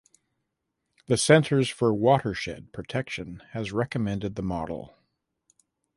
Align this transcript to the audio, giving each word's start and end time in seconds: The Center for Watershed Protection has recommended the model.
The 1.05 1.15
Center 1.15 1.63
for 1.63 1.93
Watershed 1.93 2.73
Protection 2.73 3.43
has 3.51 3.71
recommended 3.71 4.33
the 4.33 4.41
model. 4.41 4.97